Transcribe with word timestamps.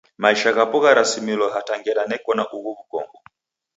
Maisha 0.17 0.51
ghapo 0.53 0.77
gharasimilo 0.83 1.45
hata 1.55 1.73
ngera 1.79 2.01
neko 2.09 2.31
na 2.37 2.43
ughu 2.45 2.57
w'ukongo. 2.63 3.17